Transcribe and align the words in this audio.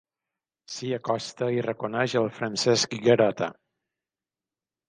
S'hi 0.75 0.89
acosta 0.97 1.49
i 1.57 1.61
reconeix 1.67 2.17
el 2.23 2.31
Francesc 2.39 2.97
Garota. 3.07 3.51